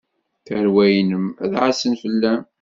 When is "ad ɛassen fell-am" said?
1.43-2.41